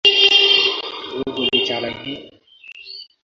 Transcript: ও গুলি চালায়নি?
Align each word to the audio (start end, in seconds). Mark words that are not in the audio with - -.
ও 1.15 1.19
গুলি 1.35 1.59
চালায়নি? 1.67 2.13